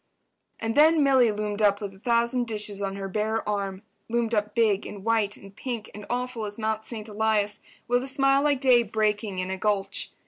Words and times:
And 0.59 0.73
then 0.73 1.03
Milly 1.03 1.29
loomed 1.31 1.61
up 1.61 1.79
with 1.79 1.93
a 1.93 1.99
thousand 1.99 2.47
dishes 2.47 2.81
on 2.81 2.95
her 2.95 3.07
bare 3.07 3.47
arm—loomed 3.47 4.33
up 4.33 4.55
big 4.55 4.83
and 4.83 5.05
white 5.05 5.37
and 5.37 5.55
pink 5.55 5.91
and 5.93 6.07
awful 6.09 6.45
as 6.45 6.57
Mount 6.57 6.83
Saint 6.83 7.07
Elias—with 7.07 8.01
a 8.01 8.07
smile 8.07 8.41
like 8.41 8.61
day 8.61 8.81
breaking 8.81 9.37
in 9.37 9.51
a 9.51 9.57
gulch. 9.59 10.11